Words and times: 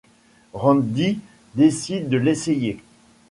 Randy 0.53 1.19
décide 1.53 2.09
de 2.09 2.17
l'essayer. 2.17 2.81